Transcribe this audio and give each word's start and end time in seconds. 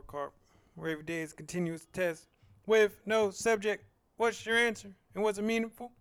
scorecard, 0.00 0.30
where 0.74 0.90
every 0.90 1.04
day 1.04 1.20
is 1.20 1.32
continuous 1.32 1.86
test 1.92 2.26
with 2.66 3.00
no 3.06 3.30
subject. 3.30 3.84
What's 4.16 4.44
your 4.44 4.56
answer? 4.56 4.90
And 5.14 5.24
was 5.24 5.38
it 5.38 5.42
meaningful? 5.42 5.92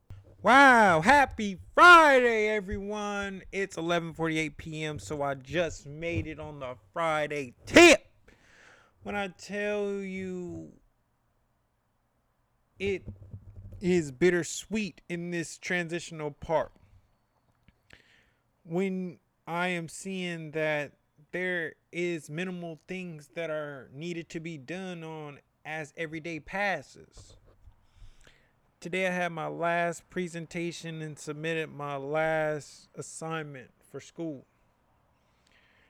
Wow, 0.41 1.01
happy 1.01 1.57
Friday, 1.73 2.47
everyone. 2.47 3.43
It's 3.51 3.75
11:48 3.75 4.57
p.m., 4.57 4.99
so 4.99 5.21
I 5.21 5.33
just 5.33 5.85
made 5.85 6.27
it 6.27 6.39
on 6.39 6.59
the 6.59 6.75
Friday 6.93 7.55
tip. 7.65 8.05
When 9.03 9.15
I 9.15 9.29
tell 9.29 9.91
you 9.93 10.71
it 12.79 13.03
is 13.81 14.11
bittersweet 14.11 15.01
in 15.09 15.31
this 15.31 15.57
transitional 15.57 16.31
part. 16.31 16.71
When 18.63 19.19
I 19.45 19.69
am 19.69 19.89
seeing 19.89 20.51
that 20.51 20.93
there 21.31 21.73
is 21.91 22.29
minimal 22.29 22.79
things 22.87 23.29
that 23.35 23.49
are 23.49 23.89
needed 23.93 24.29
to 24.29 24.39
be 24.39 24.57
done 24.57 25.03
on 25.03 25.39
as 25.65 25.93
every 25.95 26.19
day 26.19 26.39
passes. 26.39 27.35
Today 28.79 29.07
I 29.07 29.11
had 29.11 29.31
my 29.31 29.47
last 29.47 30.09
presentation 30.09 31.01
and 31.01 31.19
submitted 31.19 31.69
my 31.69 31.97
last 31.97 32.87
assignment 32.95 33.71
for 33.91 33.99
school. 33.99 34.45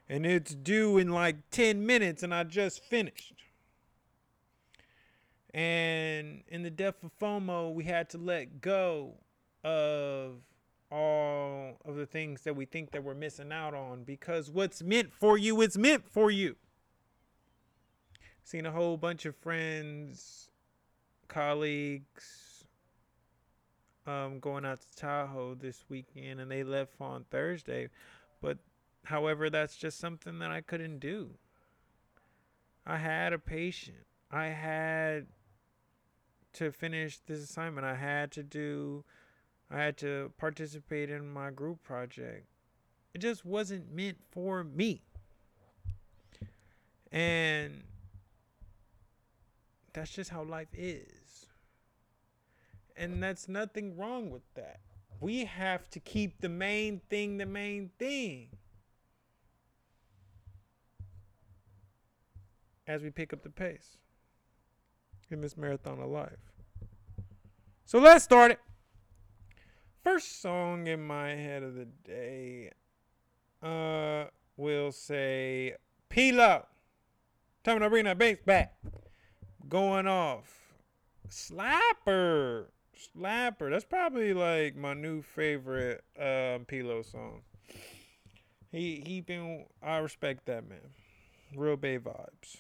And 0.10 0.26
it's 0.26 0.56
due 0.56 0.98
in 0.98 1.10
like 1.10 1.50
10 1.52 1.86
minutes 1.86 2.24
and 2.24 2.34
I 2.34 2.44
just 2.44 2.84
finished. 2.84 3.36
And 5.54 6.44
in 6.48 6.64
the 6.64 6.72
depth 6.72 7.04
of 7.04 7.12
FOMO, 7.20 7.74
we 7.74 7.84
had 7.84 8.10
to 8.10 8.18
let 8.18 8.62
go 8.62 9.14
of 9.64 10.42
all 10.92 11.78
of 11.86 11.96
the 11.96 12.06
things 12.06 12.42
that 12.44 12.56
we 12.56 12.66
think 12.66 12.92
that 12.92 13.04
we're 13.04 13.14
missing 13.14 13.52
out 13.52 13.74
on 13.74 14.04
because 14.04 14.50
what's 14.50 14.82
meant 14.82 15.14
for 15.14 15.38
you 15.38 15.62
is 15.62 15.78
meant 15.78 16.08
for 16.08 16.32
you. 16.32 16.56
Seen 18.44 18.66
a 18.66 18.72
whole 18.72 18.98
bunch 18.98 19.26
of 19.26 19.36
friends, 19.36 20.50
colleagues, 21.28 22.66
um, 24.08 24.40
going 24.40 24.66
out 24.66 24.82
to 24.82 24.88
Tahoe 24.96 25.56
this 25.56 25.86
weekend, 25.88 26.40
and 26.40 26.50
they 26.50 26.64
left 26.64 26.94
on 27.00 27.26
Thursday. 27.30 27.90
But 28.42 28.58
however, 29.06 29.50
that's 29.50 29.78
just 29.78 30.00
something 30.00 30.40
that 30.40 30.50
I 30.50 30.62
couldn't 30.62 31.00
do. 31.00 31.32
I 32.86 32.98
had 32.98 33.34
a 33.34 33.40
patient. 33.40 34.08
I 34.32 34.48
had 34.48 35.28
to 36.54 36.72
finish 36.72 37.20
this 37.20 37.44
assignment. 37.44 37.86
I 37.86 37.96
had 37.96 38.32
to 38.32 38.44
do 38.44 39.04
I 39.72 39.82
had 39.82 39.98
to 39.98 40.32
participate 40.38 41.10
in 41.10 41.32
my 41.32 41.52
group 41.52 41.84
project. 41.84 42.48
It 43.14 43.20
just 43.20 43.46
wasn't 43.46 43.94
meant 43.94 44.18
for 44.32 44.64
me. 44.64 45.04
And 47.12 47.84
that's 49.94 50.12
just 50.12 50.30
how 50.30 50.44
life 50.44 50.70
is. 50.74 51.48
And 52.96 53.22
that's 53.22 53.48
nothing 53.48 53.98
wrong 53.98 54.30
with 54.30 54.42
that. 54.56 54.80
We 55.22 55.46
have 55.46 55.90
to 55.92 56.00
keep 56.00 56.42
the 56.42 56.50
main 56.50 57.02
thing 57.10 57.38
the 57.38 57.46
main 57.46 57.92
thing. 58.00 58.50
As 62.88 63.04
we 63.04 63.12
pick 63.12 63.34
up 63.34 63.44
the 63.44 63.50
pace 63.50 63.98
in 65.30 65.42
this 65.42 65.56
marathon 65.56 66.00
of 66.00 66.10
life. 66.10 66.54
So 67.86 68.00
let's 68.00 68.24
start 68.24 68.52
it. 68.52 68.60
First 70.12 70.42
song 70.42 70.88
in 70.88 71.06
my 71.06 71.30
head 71.36 71.62
of 71.62 71.76
the 71.76 71.86
day, 71.86 72.72
uh, 73.62 74.26
will 74.58 74.92
say 74.92 75.76
P-Lo. 76.10 76.66
Tell 77.64 77.76
me 77.76 77.82
to 77.82 77.90
bring 77.92 78.06
that 78.06 78.18
bass 78.18 78.40
back. 78.44 78.74
Going 79.70 80.08
off. 80.08 80.74
Slapper. 81.30 82.70
Slapper. 82.98 83.70
That's 83.70 83.86
probably 83.86 84.34
like 84.34 84.76
my 84.76 84.96
new 84.96 85.22
favorite 85.22 86.04
um, 86.20 86.66
P-Lo 86.66 87.04
song. 87.04 87.44
He 88.72 89.04
he 89.06 89.22
been 89.22 89.66
I 89.84 89.98
respect 89.98 90.48
that 90.48 90.68
man. 90.68 90.90
Real 91.56 91.78
Bay 91.78 92.00
vibes. 92.00 92.58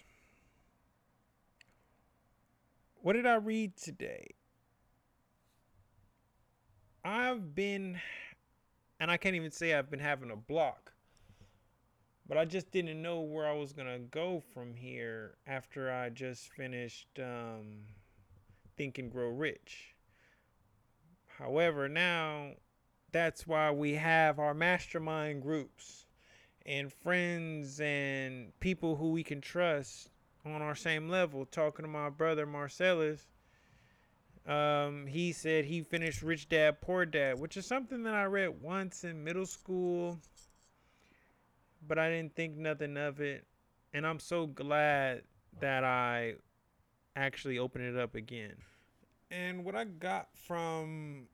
What 3.01 3.13
did 3.13 3.25
I 3.25 3.35
read 3.35 3.75
today? 3.75 4.35
I've 7.03 7.55
been, 7.55 7.99
and 8.99 9.09
I 9.09 9.17
can't 9.17 9.35
even 9.35 9.51
say 9.51 9.73
I've 9.73 9.89
been 9.89 9.99
having 9.99 10.31
a 10.31 10.35
block, 10.35 10.91
but 12.27 12.37
I 12.37 12.45
just 12.45 12.71
didn't 12.71 13.01
know 13.01 13.21
where 13.21 13.47
I 13.47 13.53
was 13.53 13.71
gonna 13.71 13.99
go 13.99 14.43
from 14.53 14.73
here 14.73 15.35
after 15.47 15.91
I 15.91 16.09
just 16.09 16.49
finished 16.51 17.07
um, 17.19 17.85
Think 18.75 18.97
and 18.97 19.11
Grow 19.11 19.29
Rich. 19.29 19.95
However, 21.37 21.87
now 21.87 22.51
that's 23.11 23.47
why 23.47 23.71
we 23.71 23.93
have 23.93 24.37
our 24.37 24.53
mastermind 24.53 25.41
groups 25.41 26.05
and 26.65 26.91
friends 26.91 27.79
and 27.79 28.51
people 28.59 28.97
who 28.97 29.11
we 29.11 29.23
can 29.23 29.39
trust 29.39 30.09
on 30.45 30.61
our 30.61 30.75
same 30.75 31.07
level. 31.07 31.45
Talking 31.45 31.85
to 31.85 31.89
my 31.89 32.09
brother 32.09 32.45
Marcellus 32.45 33.25
um, 34.49 35.05
he 35.05 35.31
said 35.31 35.65
he 35.65 35.81
finished 35.83 36.23
Rich 36.23 36.49
Dad 36.49 36.81
Poor 36.81 37.05
Dad, 37.05 37.39
which 37.39 37.55
is 37.55 37.67
something 37.67 38.01
that 38.03 38.15
I 38.15 38.23
read 38.23 38.61
once 38.61 39.03
in 39.03 39.23
middle 39.23 39.45
school, 39.45 40.17
but 41.87 41.99
I 41.99 42.09
didn't 42.09 42.35
think 42.35 42.57
nothing 42.57 42.97
of 42.97 43.21
it. 43.21 43.45
And 43.93 44.07
I'm 44.07 44.19
so 44.19 44.47
glad 44.47 45.21
that 45.59 45.83
I 45.83 46.33
actually 47.15 47.59
opened 47.59 47.85
it 47.85 47.97
up 47.97 48.15
again. 48.15 48.55
And 49.29 49.63
what 49.63 49.75
I 49.75 49.83
got 49.83 50.29
from 50.33 51.27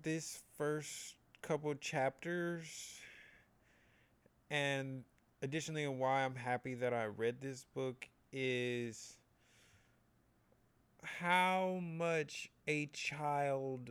this 0.00 0.42
first 0.56 1.16
couple 1.42 1.74
chapters, 1.74 3.00
and 4.50 5.02
additionally, 5.42 5.88
why 5.88 6.24
I'm 6.24 6.36
happy 6.36 6.74
that 6.74 6.94
I 6.94 7.06
read 7.06 7.40
this 7.40 7.66
book 7.74 8.06
is 8.32 9.16
how 11.02 11.80
much 11.82 12.50
a 12.66 12.86
child 12.86 13.90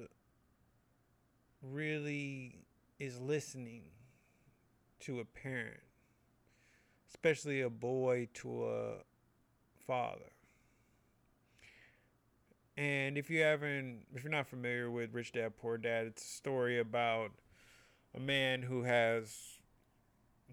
really 1.61 2.65
is 2.99 3.19
listening 3.19 3.83
to 5.01 5.19
a 5.19 5.25
parent, 5.25 5.81
especially 7.09 7.61
a 7.61 7.69
boy 7.69 8.27
to 8.33 8.65
a 8.65 8.93
father. 9.85 10.31
And 12.77 13.17
if 13.17 13.29
you 13.29 13.41
haven't, 13.41 14.05
if 14.15 14.23
you're 14.23 14.31
not 14.31 14.47
familiar 14.47 14.89
with 14.89 15.13
Rich 15.13 15.33
Dad 15.33 15.57
Poor 15.57 15.77
Dad, 15.77 16.07
it's 16.07 16.23
a 16.23 16.27
story 16.27 16.79
about 16.79 17.31
a 18.15 18.19
man 18.19 18.61
who 18.61 18.83
has 18.83 19.59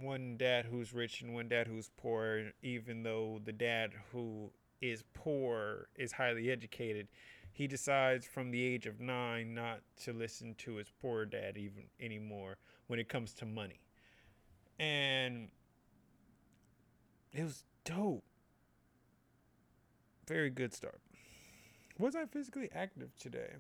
one 0.00 0.36
dad 0.36 0.66
who's 0.66 0.92
rich 0.92 1.22
and 1.22 1.34
one 1.34 1.48
dad 1.48 1.66
who's 1.66 1.90
poor, 1.96 2.52
even 2.62 3.02
though 3.02 3.40
the 3.44 3.52
dad 3.52 3.92
who 4.12 4.50
is 4.80 5.04
poor, 5.14 5.88
is 5.96 6.12
highly 6.12 6.50
educated, 6.50 7.08
he 7.52 7.66
decides 7.66 8.26
from 8.26 8.50
the 8.50 8.62
age 8.62 8.86
of 8.86 9.00
nine 9.00 9.54
not 9.54 9.80
to 10.04 10.12
listen 10.12 10.54
to 10.58 10.76
his 10.76 10.92
poor 11.00 11.24
dad 11.24 11.56
even 11.56 11.84
anymore 12.00 12.56
when 12.86 12.98
it 12.98 13.08
comes 13.08 13.32
to 13.34 13.46
money. 13.46 13.80
And 14.78 15.48
it 17.32 17.42
was 17.42 17.64
dope. 17.84 18.24
Very 20.28 20.50
good 20.50 20.72
start. 20.72 21.00
Was 21.98 22.14
I 22.14 22.26
physically 22.26 22.68
active 22.72 23.10
today? 23.18 23.54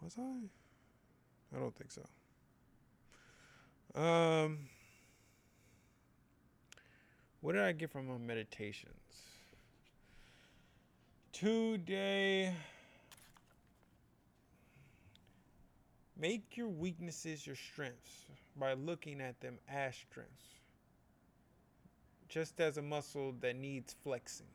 Was 0.00 0.14
I? 0.16 1.56
I 1.56 1.58
don't 1.58 1.74
think 1.74 1.90
so. 1.90 2.04
Um 4.00 4.68
what 7.40 7.52
did 7.52 7.62
I 7.62 7.72
get 7.72 7.90
from 7.90 8.08
my 8.08 8.18
meditations? 8.18 8.94
Today, 11.32 12.52
make 16.18 16.56
your 16.56 16.68
weaknesses 16.68 17.46
your 17.46 17.54
strengths 17.54 18.24
by 18.56 18.72
looking 18.72 19.20
at 19.20 19.40
them 19.40 19.58
as 19.68 19.94
strengths, 19.94 20.46
just 22.28 22.60
as 22.60 22.76
a 22.76 22.82
muscle 22.82 23.34
that 23.40 23.54
needs 23.54 23.94
flexing. 24.02 24.46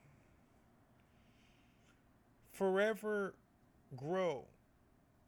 Forever 2.52 3.34
grow, 3.96 4.46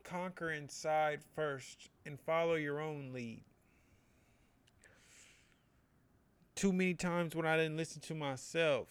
conquer 0.04 0.52
inside 0.52 1.22
first, 1.36 1.90
and 2.06 2.20
follow 2.20 2.56
your 2.56 2.82
own 2.82 3.14
lead 3.14 3.42
too 6.56 6.72
many 6.72 6.94
times 6.94 7.36
when 7.36 7.46
I 7.46 7.58
didn't 7.58 7.78
listen 7.78 8.02
to 8.04 8.16
myself 8.16 8.88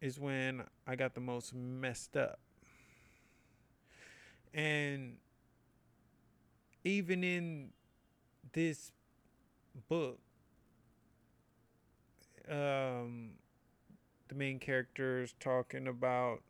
is 0.00 0.18
when 0.18 0.62
I 0.86 0.96
got 0.96 1.14
the 1.14 1.20
most 1.20 1.54
messed 1.54 2.16
up. 2.16 2.38
And 4.54 5.16
even 6.84 7.22
in 7.22 7.70
this 8.52 8.92
book, 9.88 10.18
um, 12.48 13.32
the 14.28 14.34
main 14.34 14.58
character 14.58 15.22
is 15.22 15.34
talking 15.38 15.86
about 15.86 16.40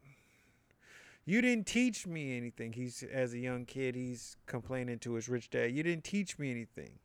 you 1.24 1.40
didn't 1.42 1.66
teach 1.66 2.06
me 2.06 2.36
anything. 2.36 2.72
He's 2.72 3.02
as 3.02 3.34
a 3.34 3.38
young 3.38 3.64
kid, 3.64 3.94
he's 3.94 4.36
complaining 4.46 4.98
to 5.00 5.14
his 5.14 5.28
rich 5.28 5.50
dad, 5.50 5.72
"You 5.72 5.82
didn't 5.82 6.04
teach 6.04 6.38
me 6.38 6.50
anything." 6.50 6.98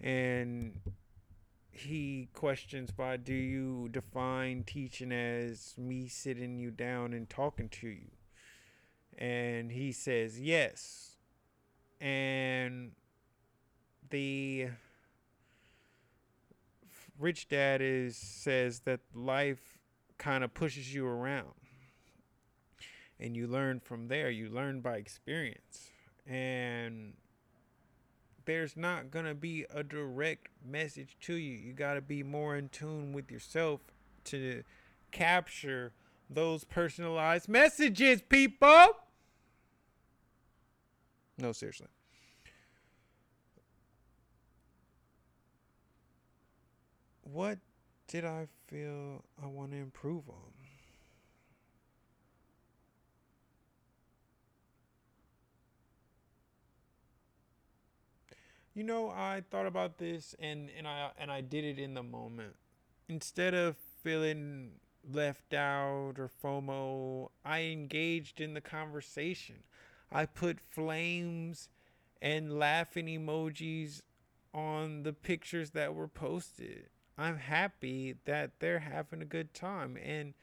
And 0.00 0.80
he 1.80 2.28
questions 2.32 2.90
by 2.90 3.16
do 3.16 3.34
you 3.34 3.88
define 3.90 4.64
teaching 4.64 5.12
as 5.12 5.74
me 5.78 6.08
sitting 6.08 6.58
you 6.58 6.70
down 6.70 7.12
and 7.12 7.28
talking 7.28 7.68
to 7.68 7.88
you? 7.88 8.10
And 9.18 9.72
he 9.72 9.92
says, 9.92 10.40
"Yes." 10.40 11.16
And 12.00 12.92
the 14.08 14.68
rich 17.18 17.48
dad 17.48 17.80
is 17.82 18.16
says 18.16 18.80
that 18.80 19.00
life 19.14 19.78
kind 20.18 20.42
of 20.42 20.54
pushes 20.54 20.94
you 20.94 21.06
around 21.06 21.54
and 23.18 23.36
you 23.36 23.46
learn 23.46 23.78
from 23.78 24.08
there 24.08 24.30
you 24.30 24.48
learn 24.48 24.80
by 24.80 24.96
experience 24.96 25.90
and 26.26 27.12
there's 28.50 28.76
not 28.76 29.12
going 29.12 29.26
to 29.26 29.34
be 29.34 29.64
a 29.72 29.84
direct 29.84 30.48
message 30.68 31.16
to 31.20 31.34
you. 31.34 31.52
You 31.52 31.72
got 31.72 31.94
to 31.94 32.00
be 32.00 32.24
more 32.24 32.56
in 32.56 32.68
tune 32.68 33.12
with 33.12 33.30
yourself 33.30 33.80
to 34.24 34.64
capture 35.12 35.92
those 36.28 36.64
personalized 36.64 37.48
messages 37.48 38.20
people. 38.22 38.88
No 41.38 41.52
seriously. 41.52 41.86
What 47.22 47.58
did 48.08 48.24
I 48.24 48.48
feel 48.66 49.22
I 49.40 49.46
want 49.46 49.70
to 49.70 49.76
improve 49.76 50.28
on? 50.28 50.49
You 58.74 58.84
know, 58.84 59.10
I 59.10 59.42
thought 59.50 59.66
about 59.66 59.98
this 59.98 60.34
and, 60.38 60.70
and 60.76 60.86
I 60.86 61.10
and 61.18 61.30
I 61.30 61.40
did 61.40 61.64
it 61.64 61.78
in 61.78 61.94
the 61.94 62.02
moment. 62.02 62.54
Instead 63.08 63.54
of 63.54 63.76
feeling 64.02 64.72
left 65.12 65.52
out 65.52 66.14
or 66.18 66.30
FOMO, 66.42 67.30
I 67.44 67.62
engaged 67.62 68.40
in 68.40 68.54
the 68.54 68.60
conversation. 68.60 69.56
I 70.12 70.26
put 70.26 70.60
flames 70.60 71.68
and 72.22 72.58
laughing 72.58 73.06
emojis 73.06 74.02
on 74.52 75.02
the 75.02 75.12
pictures 75.12 75.70
that 75.70 75.94
were 75.94 76.08
posted. 76.08 76.88
I'm 77.18 77.38
happy 77.38 78.16
that 78.24 78.60
they're 78.60 78.80
having 78.80 79.22
a 79.22 79.26
good 79.26 79.52
time. 79.52 79.96
And 80.02 80.34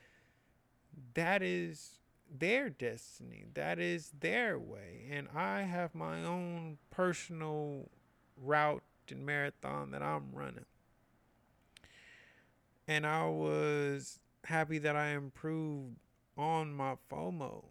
that 1.13 1.41
is 1.41 1.99
their 2.29 2.69
destiny, 2.69 3.45
that 3.53 3.79
is 3.79 4.11
their 4.19 4.59
way. 4.59 5.07
And 5.09 5.27
I 5.33 5.61
have 5.61 5.95
my 5.95 6.23
own 6.23 6.77
personal 6.89 7.89
route 8.41 8.83
and 9.09 9.25
marathon 9.25 9.91
that 9.91 10.01
I'm 10.01 10.31
running. 10.33 10.65
And 12.87 13.05
I 13.05 13.25
was 13.25 14.19
happy 14.45 14.77
that 14.79 14.95
I 14.95 15.09
improved 15.09 15.97
on 16.37 16.73
my 16.73 16.95
FOMO 17.11 17.65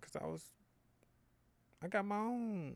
because 0.00 0.16
I 0.16 0.26
was, 0.26 0.44
I 1.82 1.88
got 1.88 2.04
my 2.04 2.16
own 2.16 2.74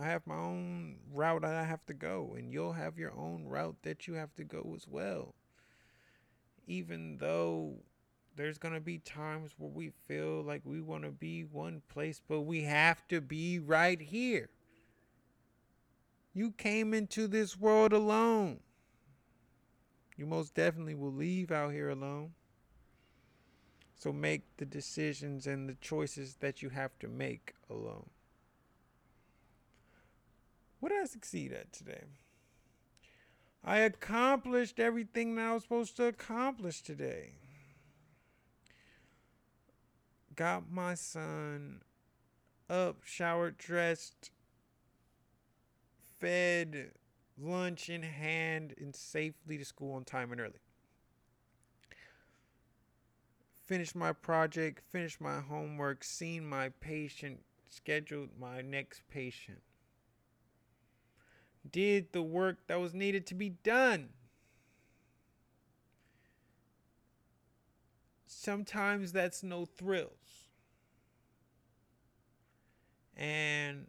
I 0.00 0.06
have 0.06 0.26
my 0.26 0.36
own 0.36 0.96
route 1.12 1.44
I 1.44 1.64
have 1.64 1.84
to 1.86 1.94
go, 1.94 2.34
and 2.36 2.52
you'll 2.52 2.72
have 2.72 2.98
your 2.98 3.12
own 3.12 3.44
route 3.46 3.76
that 3.82 4.06
you 4.06 4.14
have 4.14 4.34
to 4.36 4.44
go 4.44 4.72
as 4.74 4.88
well. 4.88 5.34
Even 6.66 7.18
though 7.18 7.74
there's 8.34 8.56
going 8.56 8.72
to 8.74 8.80
be 8.80 8.98
times 8.98 9.50
where 9.58 9.70
we 9.70 9.90
feel 10.08 10.42
like 10.42 10.62
we 10.64 10.80
want 10.80 11.04
to 11.04 11.10
be 11.10 11.44
one 11.44 11.82
place, 11.92 12.22
but 12.26 12.40
we 12.42 12.62
have 12.62 13.06
to 13.08 13.20
be 13.20 13.58
right 13.58 14.00
here. 14.00 14.48
You 16.34 16.52
came 16.52 16.94
into 16.94 17.26
this 17.26 17.58
world 17.58 17.92
alone. 17.92 18.60
You 20.16 20.26
most 20.26 20.54
definitely 20.54 20.94
will 20.94 21.12
leave 21.12 21.50
out 21.50 21.72
here 21.72 21.90
alone. 21.90 22.32
So 23.94 24.12
make 24.12 24.56
the 24.56 24.64
decisions 24.64 25.46
and 25.46 25.68
the 25.68 25.76
choices 25.80 26.36
that 26.40 26.62
you 26.62 26.70
have 26.70 26.98
to 27.00 27.08
make 27.08 27.54
alone. 27.70 28.10
What 30.80 30.88
did 30.88 31.02
I 31.02 31.06
succeed 31.06 31.52
at 31.52 31.72
today? 31.72 32.04
I 33.64 33.78
accomplished 33.78 34.80
everything 34.80 35.36
that 35.36 35.46
I 35.46 35.52
was 35.54 35.62
supposed 35.62 35.96
to 35.98 36.06
accomplish 36.06 36.82
today. 36.82 37.34
Got 40.34 40.72
my 40.72 40.94
son 40.94 41.82
up, 42.68 43.02
showered, 43.04 43.58
dressed, 43.58 44.32
fed, 46.22 46.92
lunch 47.38 47.90
in 47.90 48.02
hand, 48.02 48.72
and 48.80 48.96
safely 48.96 49.58
to 49.58 49.64
school 49.64 49.94
on 49.94 50.04
time 50.04 50.32
and 50.32 50.40
early. 50.40 50.60
Finished 53.66 53.94
my 53.94 54.12
project, 54.12 54.82
finished 54.90 55.20
my 55.20 55.40
homework, 55.40 56.02
seen 56.02 56.48
my 56.48 56.70
patient, 56.80 57.40
scheduled 57.68 58.30
my 58.38 58.62
next 58.62 59.02
patient 59.10 59.60
did 61.70 62.12
the 62.12 62.22
work 62.22 62.66
that 62.66 62.80
was 62.80 62.94
needed 62.94 63.26
to 63.26 63.34
be 63.34 63.50
done. 63.50 64.08
Sometimes 68.26 69.12
that's 69.12 69.42
no 69.42 69.64
thrills. 69.64 70.48
And 73.16 73.86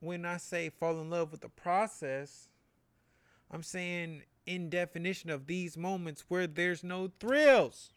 when 0.00 0.24
I 0.24 0.36
say 0.36 0.70
fall 0.70 1.00
in 1.00 1.10
love 1.10 1.32
with 1.32 1.40
the 1.40 1.48
process, 1.48 2.48
I'm 3.50 3.62
saying 3.62 4.22
in 4.44 4.70
definition 4.70 5.30
of 5.30 5.46
these 5.46 5.76
moments 5.76 6.24
where 6.28 6.46
there's 6.46 6.84
no 6.84 7.10
thrills. 7.18 7.92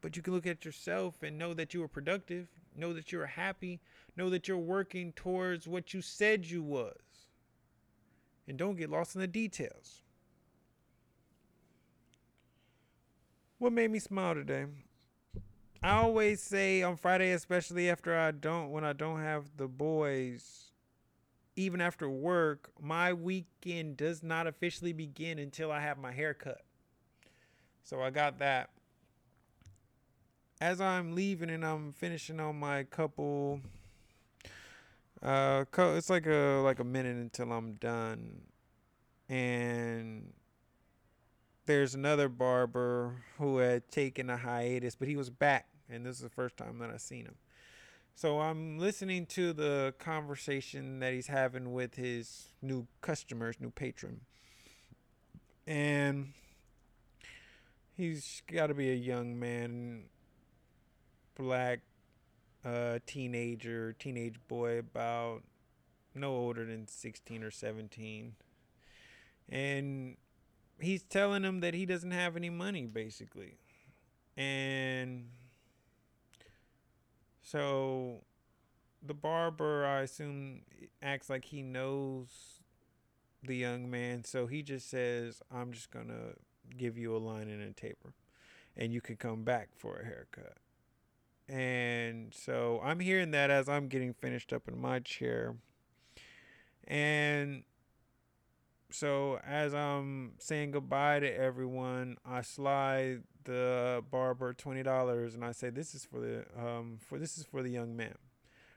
But 0.00 0.16
you 0.16 0.22
can 0.22 0.32
look 0.32 0.46
at 0.46 0.64
yourself 0.64 1.22
and 1.22 1.38
know 1.38 1.54
that 1.54 1.74
you 1.74 1.80
were 1.80 1.88
productive 1.88 2.48
Know 2.78 2.92
that 2.92 3.10
you're 3.10 3.26
happy. 3.26 3.80
Know 4.16 4.30
that 4.30 4.46
you're 4.46 4.56
working 4.56 5.12
towards 5.12 5.66
what 5.66 5.92
you 5.92 6.00
said 6.00 6.46
you 6.46 6.62
was. 6.62 6.96
And 8.46 8.56
don't 8.56 8.76
get 8.76 8.88
lost 8.88 9.16
in 9.16 9.20
the 9.20 9.26
details. 9.26 10.02
What 13.58 13.72
made 13.72 13.90
me 13.90 13.98
smile 13.98 14.34
today? 14.34 14.66
I 15.82 15.92
always 15.92 16.42
say 16.42 16.82
on 16.82 16.96
Friday, 16.96 17.30
especially 17.32 17.88
after 17.88 18.16
I 18.16 18.32
don't, 18.32 18.70
when 18.70 18.84
I 18.84 18.92
don't 18.92 19.20
have 19.20 19.56
the 19.56 19.68
boys, 19.68 20.72
even 21.54 21.80
after 21.80 22.08
work, 22.08 22.70
my 22.80 23.12
weekend 23.12 23.96
does 23.96 24.22
not 24.22 24.46
officially 24.46 24.92
begin 24.92 25.38
until 25.38 25.70
I 25.70 25.80
have 25.80 25.98
my 25.98 26.12
hair 26.12 26.34
cut. 26.34 26.62
So 27.84 28.02
I 28.02 28.10
got 28.10 28.38
that 28.40 28.70
as 30.60 30.80
I'm 30.80 31.14
leaving 31.14 31.50
and 31.50 31.64
I'm 31.64 31.92
finishing 31.92 32.40
on 32.40 32.58
my 32.58 32.82
couple 32.84 33.60
uh 35.22 35.64
it's 35.76 36.10
like 36.10 36.26
a 36.26 36.60
like 36.64 36.78
a 36.78 36.84
minute 36.84 37.16
until 37.16 37.52
I'm 37.52 37.74
done 37.74 38.42
and 39.28 40.32
there's 41.68 41.94
another 41.94 42.28
barber 42.28 43.22
who 43.38 43.58
had 43.58 43.90
taken 43.90 44.28
a 44.30 44.36
hiatus 44.36 44.96
but 44.96 45.06
he 45.06 45.16
was 45.16 45.30
back 45.30 45.68
and 45.90 46.04
this 46.04 46.16
is 46.16 46.22
the 46.22 46.28
first 46.28 46.56
time 46.56 46.78
that 46.78 46.90
I've 46.90 47.00
seen 47.00 47.24
him 47.24 47.36
so 48.14 48.40
I'm 48.40 48.78
listening 48.78 49.26
to 49.26 49.52
the 49.52 49.94
conversation 49.98 50.98
that 50.98 51.12
he's 51.12 51.28
having 51.28 51.72
with 51.72 51.94
his 51.94 52.48
new 52.60 52.86
customers 53.00 53.56
new 53.60 53.70
patron 53.70 54.22
and 55.66 56.32
he's 57.96 58.42
got 58.50 58.68
to 58.68 58.74
be 58.74 58.90
a 58.90 58.96
young 58.96 59.38
man 59.38 60.04
black 61.36 61.80
uh, 62.64 62.98
teenager, 63.06 63.94
teenage 63.98 64.36
boy, 64.48 64.78
about 64.78 65.42
no 66.14 66.34
older 66.34 66.64
than 66.64 66.86
16 66.86 67.42
or 67.42 67.50
17. 67.50 68.34
And 69.48 70.16
he's 70.80 71.02
telling 71.02 71.44
him 71.44 71.60
that 71.60 71.74
he 71.74 71.86
doesn't 71.86 72.10
have 72.10 72.36
any 72.36 72.50
money, 72.50 72.86
basically. 72.86 73.58
And 74.36 75.28
so 77.42 78.22
the 79.04 79.14
barber, 79.14 79.84
I 79.84 80.02
assume, 80.02 80.62
acts 81.02 81.30
like 81.30 81.46
he 81.46 81.62
knows 81.62 82.60
the 83.42 83.56
young 83.56 83.90
man. 83.90 84.24
So 84.24 84.46
he 84.46 84.62
just 84.62 84.88
says, 84.90 85.42
I'm 85.52 85.72
just 85.72 85.90
to 86.08 86.34
give 86.76 86.98
you 86.98 87.16
a 87.16 87.18
line 87.18 87.48
and 87.48 87.62
a 87.62 87.72
taper. 87.72 88.14
And 88.76 88.92
you 88.92 89.00
can 89.00 89.16
come 89.16 89.42
back 89.42 89.70
for 89.76 89.96
a 89.96 90.04
haircut. 90.04 90.58
And 91.48 92.32
so 92.34 92.80
I'm 92.84 93.00
hearing 93.00 93.30
that 93.30 93.50
as 93.50 93.68
I'm 93.68 93.88
getting 93.88 94.12
finished 94.12 94.52
up 94.52 94.68
in 94.68 94.78
my 94.80 95.00
chair. 95.00 95.56
And 96.86 97.64
so 98.90 99.38
as 99.46 99.74
I'm 99.74 100.32
saying 100.38 100.70
goodbye 100.72 101.20
to 101.20 101.34
everyone, 101.36 102.16
I 102.24 102.42
slide 102.42 103.22
the 103.44 104.02
barber 104.10 104.52
twenty 104.52 104.82
dollars 104.82 105.34
and 105.34 105.44
I 105.44 105.52
say 105.52 105.70
this 105.70 105.94
is 105.94 106.04
for 106.04 106.20
the 106.20 106.44
um 106.58 106.98
for 107.00 107.18
this 107.18 107.38
is 107.38 107.44
for 107.44 107.62
the 107.62 107.70
young 107.70 107.96
man. 107.96 108.14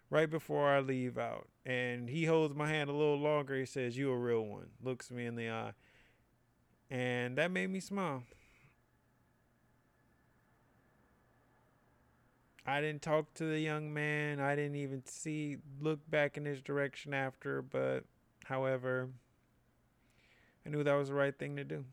Right 0.09 0.29
before 0.29 0.69
I 0.69 0.81
leave 0.81 1.17
out. 1.17 1.47
And 1.65 2.09
he 2.09 2.25
holds 2.25 2.53
my 2.53 2.67
hand 2.67 2.89
a 2.89 2.93
little 2.93 3.17
longer. 3.19 3.55
He 3.55 3.65
says, 3.65 3.97
You 3.97 4.11
a 4.11 4.17
real 4.17 4.41
one. 4.45 4.67
Looks 4.83 5.09
me 5.09 5.25
in 5.25 5.35
the 5.35 5.49
eye. 5.49 5.73
And 6.89 7.37
that 7.37 7.51
made 7.51 7.69
me 7.69 7.79
smile. 7.79 8.23
I 12.65 12.81
didn't 12.81 13.01
talk 13.01 13.33
to 13.35 13.45
the 13.45 13.59
young 13.59 13.93
man. 13.93 14.39
I 14.39 14.55
didn't 14.55 14.75
even 14.75 15.03
see 15.05 15.57
look 15.79 15.99
back 16.09 16.37
in 16.37 16.45
his 16.45 16.61
direction 16.61 17.13
after, 17.13 17.61
but 17.61 18.03
however, 18.45 19.09
I 20.65 20.69
knew 20.69 20.83
that 20.83 20.93
was 20.93 21.09
the 21.09 21.15
right 21.15 21.37
thing 21.37 21.55
to 21.55 21.63
do. 21.63 21.85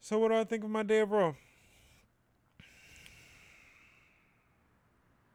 So 0.00 0.18
what 0.18 0.28
do 0.28 0.34
I 0.36 0.44
think 0.44 0.64
of 0.64 0.70
my 0.70 0.82
day 0.82 1.02
overall? 1.02 1.34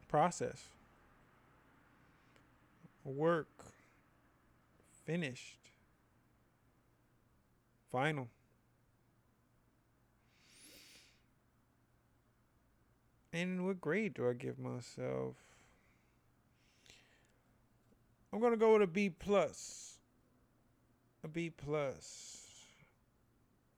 Process. 0.08 0.64
Work. 3.04 3.48
Finished. 5.04 5.58
Final. 7.92 8.28
And 13.32 13.66
what 13.66 13.80
grade 13.80 14.14
do 14.14 14.28
I 14.28 14.32
give 14.32 14.58
myself? 14.58 15.34
I'm 18.34 18.40
gonna 18.40 18.56
go 18.56 18.72
with 18.72 18.82
a 18.82 18.88
B 18.88 19.10
plus. 19.10 20.00
A 21.22 21.28
B 21.28 21.50
plus. 21.50 22.42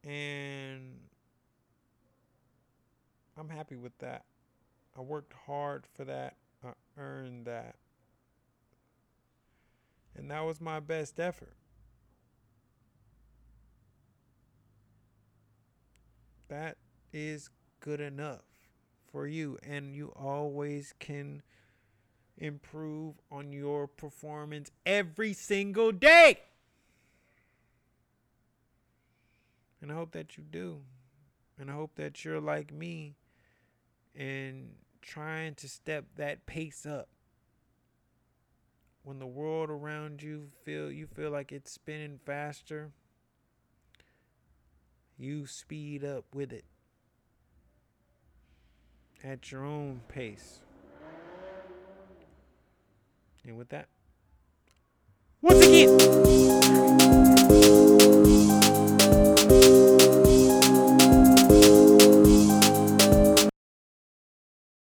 And 0.03 0.95
I'm 3.37 3.51
happy 3.51 3.77
with 3.77 3.97
that. 3.99 4.25
I 4.97 5.03
worked 5.03 5.35
hard 5.47 5.85
for 5.95 6.07
that. 6.07 6.37
I 6.65 6.71
earned 6.97 7.45
that. 7.45 7.75
And 10.17 10.31
that 10.31 10.41
was 10.41 10.59
my 10.59 10.81
best 10.81 11.21
effort. 11.21 11.53
That 16.49 16.79
is 17.13 17.51
good 17.81 18.01
enough 18.01 18.45
for 19.13 19.27
you. 19.27 19.59
And 19.63 19.95
you 19.95 20.15
always 20.17 20.95
can 20.99 21.43
improve 22.39 23.15
on 23.31 23.53
your 23.53 23.87
performance 23.87 24.71
every 24.85 25.33
single 25.33 25.93
day. 25.93 26.41
And 29.81 29.91
I 29.91 29.95
hope 29.95 30.13
that 30.13 30.37
you 30.37 30.45
do. 30.45 30.81
And 31.59 31.71
I 31.71 31.75
hope 31.75 31.95
that 31.97 32.25
you're 32.25 32.41
like 32.41 32.73
me 32.73 33.15
and 34.15 34.71
trying 35.01 35.55
to 35.55 35.69
step 35.69 36.05
that 36.17 36.47
pace 36.47 36.85
up. 36.85 37.09
When 39.05 39.19
the 39.19 39.27
world 39.27 39.71
around 39.71 40.23
you 40.23 40.49
feel 40.65 40.91
you 40.91 41.07
feel 41.07 41.31
like 41.31 41.53
it's 41.53 41.71
spinning 41.71 42.19
faster, 42.27 42.91
you 45.17 45.47
speed 45.47 46.05
up 46.05 46.25
with 46.35 46.53
it 46.53 46.65
at 49.23 49.53
your 49.53 49.65
own 49.65 50.01
pace. 50.09 50.59
And 53.47 53.57
with 53.57 53.69
that, 53.69 53.87
once 55.41 55.65
again. 55.65 57.06